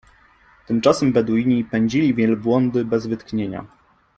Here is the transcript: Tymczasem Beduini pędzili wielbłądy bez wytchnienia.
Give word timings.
Tymczasem 0.67 1.13
Beduini 1.13 1.63
pędzili 1.65 2.13
wielbłądy 2.13 2.85
bez 2.85 3.07
wytchnienia. 3.07 3.65